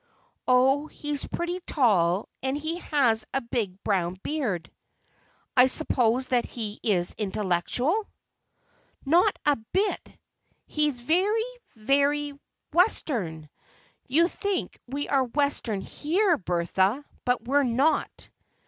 "Oh, 0.47 0.87
he's 0.87 1.27
pretty 1.27 1.59
tall, 1.67 2.27
and 2.41 2.57
he 2.57 2.79
has 2.79 3.23
a 3.35 3.41
big 3.41 3.83
brown 3.83 4.15
beard." 4.23 4.71
"I 5.55 5.67
suppose 5.67 6.29
that 6.29 6.43
he 6.43 6.79
is 6.81 7.13
intellectual?" 7.19 8.07
"Not 9.05 9.37
a 9.45 9.57
bit! 9.71 10.17
He's 10.65 11.01
very—very—Western. 11.01 13.47
You 14.07 14.27
think 14.27 14.79
we 14.87 15.07
are 15.07 15.23
Western 15.25 15.81
here, 15.81 16.35
Bertha, 16.35 17.05
but 17.23 17.43
we're 17.47 17.63
not." 17.63 18.31